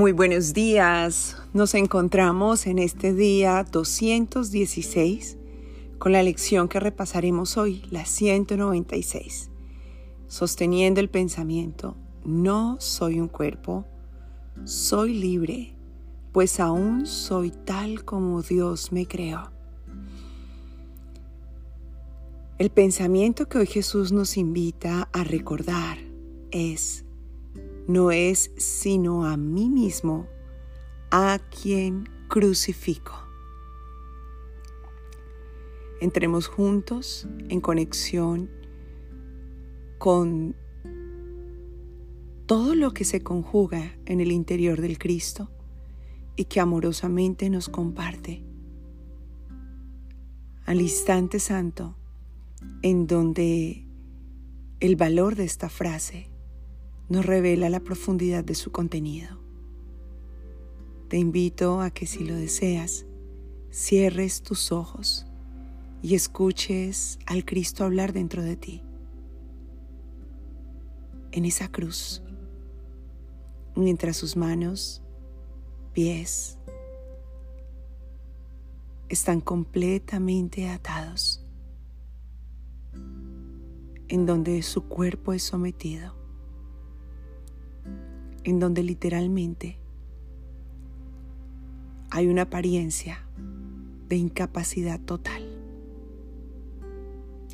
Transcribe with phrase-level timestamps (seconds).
[0.00, 1.36] Muy buenos días.
[1.52, 5.36] Nos encontramos en este día 216
[5.98, 9.50] con la lección que repasaremos hoy, la 196.
[10.26, 13.84] Sosteniendo el pensamiento, no soy un cuerpo,
[14.64, 15.74] soy libre,
[16.32, 19.50] pues aún soy tal como Dios me creó.
[22.56, 25.98] El pensamiento que hoy Jesús nos invita a recordar
[26.52, 27.04] es
[27.86, 30.26] no es sino a mí mismo
[31.10, 33.12] a quien crucifico.
[36.00, 38.50] Entremos juntos en conexión
[39.98, 40.56] con
[42.46, 45.50] todo lo que se conjuga en el interior del Cristo
[46.36, 48.42] y que amorosamente nos comparte.
[50.64, 51.96] Al instante santo
[52.82, 53.86] en donde
[54.80, 56.29] el valor de esta frase
[57.10, 59.36] nos revela la profundidad de su contenido.
[61.08, 63.04] Te invito a que si lo deseas,
[63.72, 65.26] cierres tus ojos
[66.02, 68.84] y escuches al Cristo hablar dentro de ti.
[71.32, 72.22] En esa cruz,
[73.74, 75.02] mientras sus manos,
[75.92, 76.58] pies,
[79.08, 81.44] están completamente atados,
[84.06, 86.19] en donde su cuerpo es sometido
[88.44, 89.78] en donde literalmente
[92.10, 93.24] hay una apariencia
[94.08, 95.42] de incapacidad total.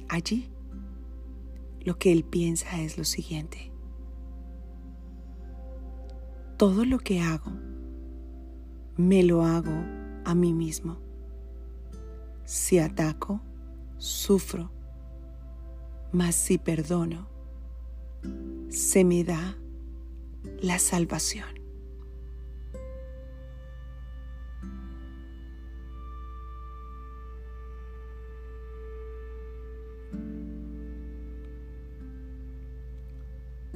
[0.08, 0.48] Allí
[1.80, 3.70] lo que él piensa es lo siguiente.
[6.56, 7.52] Todo lo que hago,
[8.96, 9.84] me lo hago
[10.24, 10.98] a mí mismo.
[12.44, 13.40] Si ataco,
[13.98, 14.70] sufro,
[16.12, 17.28] mas si perdono,
[18.68, 19.58] se me da
[20.60, 21.46] la salvación.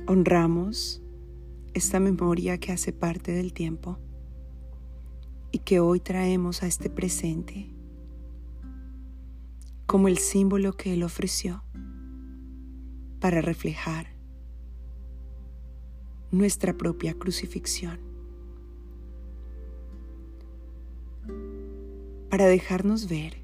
[0.07, 1.03] Honramos
[1.73, 3.99] esta memoria que hace parte del tiempo
[5.53, 7.71] y que hoy traemos a este presente
[9.87, 11.63] como el símbolo que Él ofreció
[13.21, 14.20] para reflejar
[16.31, 17.99] nuestra propia crucifixión.
[22.29, 23.37] Para dejarnos ver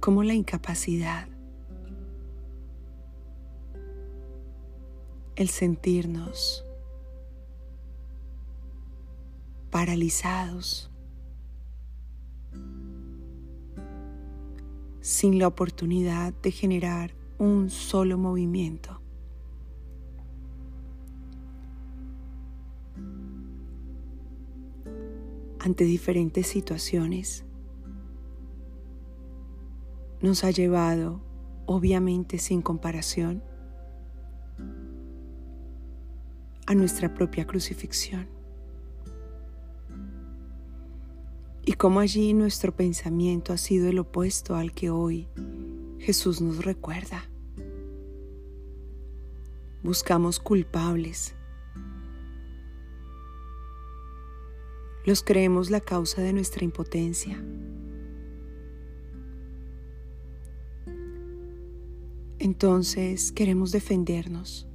[0.00, 1.28] cómo la incapacidad,
[5.34, 6.64] el sentirnos
[9.70, 10.90] paralizados,
[15.06, 19.00] sin la oportunidad de generar un solo movimiento.
[25.60, 27.44] Ante diferentes situaciones,
[30.22, 31.20] nos ha llevado,
[31.66, 33.44] obviamente sin comparación,
[36.66, 38.35] a nuestra propia crucifixión.
[41.76, 45.28] Cómo allí nuestro pensamiento ha sido el opuesto al que hoy
[45.98, 47.28] Jesús nos recuerda.
[49.82, 51.34] Buscamos culpables.
[55.04, 57.42] Los creemos la causa de nuestra impotencia.
[62.38, 64.66] Entonces queremos defendernos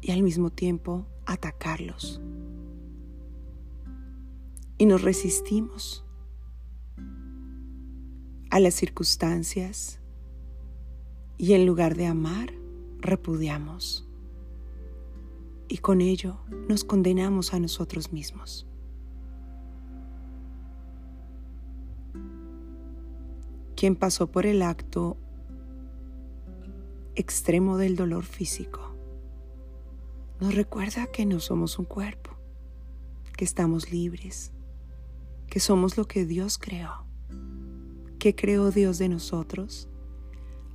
[0.00, 2.20] y al mismo tiempo atacarlos
[4.80, 6.06] y nos resistimos
[8.48, 10.00] a las circunstancias
[11.36, 12.54] y en lugar de amar,
[12.98, 14.08] repudiamos.
[15.68, 18.66] Y con ello nos condenamos a nosotros mismos.
[23.76, 25.18] Quien pasó por el acto
[27.16, 28.96] extremo del dolor físico
[30.40, 32.30] nos recuerda que no somos un cuerpo,
[33.36, 34.54] que estamos libres,
[35.50, 37.04] que somos lo que Dios creó.
[38.18, 39.88] ¿Qué creó Dios de nosotros?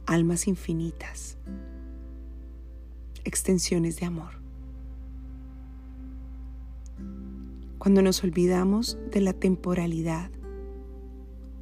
[0.05, 1.37] Almas infinitas,
[3.23, 4.41] extensiones de amor.
[7.77, 10.29] Cuando nos olvidamos de la temporalidad,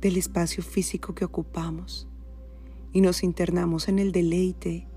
[0.01, 2.09] del espacio físico que ocupamos
[2.91, 4.87] y nos internamos en el deleite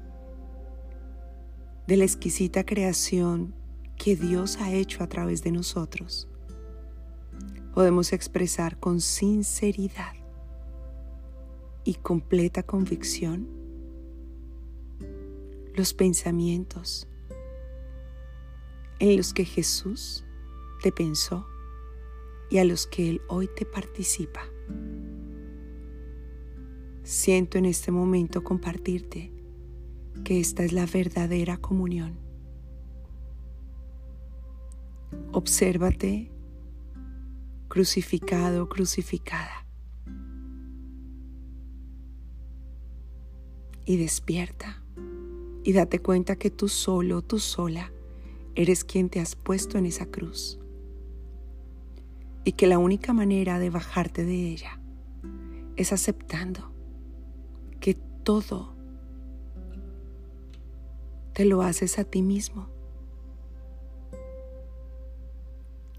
[1.86, 3.54] de la exquisita creación
[3.96, 6.28] que Dios ha hecho a través de nosotros,
[7.76, 10.14] podemos expresar con sinceridad
[11.84, 13.46] y completa convicción
[15.74, 17.06] los pensamientos
[18.98, 20.24] en los que Jesús
[20.82, 21.46] te pensó
[22.48, 24.40] y a los que Él hoy te participa.
[27.02, 29.34] Siento en este momento compartirte
[30.24, 32.16] que esta es la verdadera comunión.
[35.32, 36.32] Obsérvate
[37.76, 39.66] crucificado, crucificada.
[43.84, 44.82] Y despierta
[45.62, 47.92] y date cuenta que tú solo, tú sola,
[48.54, 50.58] eres quien te has puesto en esa cruz.
[52.44, 54.80] Y que la única manera de bajarte de ella
[55.76, 56.72] es aceptando
[57.78, 58.74] que todo
[61.34, 62.70] te lo haces a ti mismo.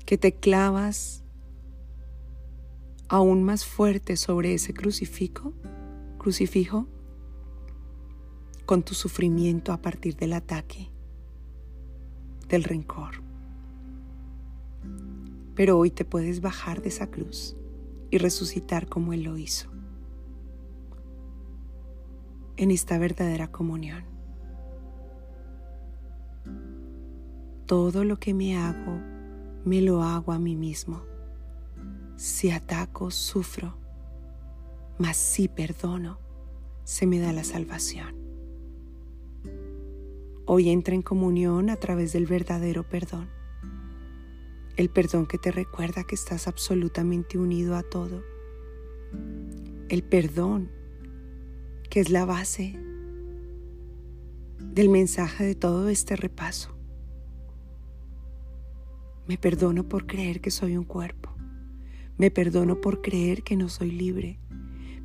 [0.08, 1.24] Que te clavas
[3.10, 5.54] aún más fuerte sobre ese crucifijo,
[6.18, 6.88] crucifijo,
[8.66, 10.90] con tu sufrimiento a partir del ataque,
[12.50, 13.24] del rencor.
[15.56, 17.56] Pero hoy te puedes bajar de esa cruz
[18.12, 19.70] y resucitar como Él lo hizo,
[22.58, 24.04] en esta verdadera comunión.
[27.66, 29.00] Todo lo que me hago,
[29.66, 31.04] me lo hago a mí mismo
[32.18, 33.78] si ataco, sufro,
[34.98, 36.20] mas si perdono,
[36.84, 38.16] se me da la salvación.
[40.48, 43.30] Hoy entra en comunión a través del verdadero perdón.
[44.78, 48.24] El perdón que te recuerda que estás absolutamente unido a todo.
[49.90, 50.72] El perdón
[51.90, 52.80] que es la base
[54.60, 56.76] del mensaje de todo este repaso.
[59.28, 61.38] Me perdono por creer que soy un cuerpo.
[62.18, 64.40] Me perdono por creer que no soy libre.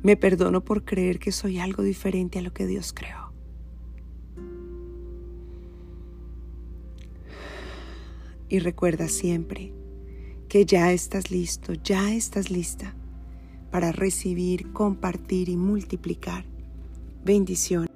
[0.01, 3.31] Me perdono por creer que soy algo diferente a lo que Dios creó.
[8.49, 9.73] Y recuerda siempre
[10.49, 12.95] que ya estás listo, ya estás lista
[13.71, 16.45] para recibir, compartir y multiplicar
[17.23, 17.92] bendiciones.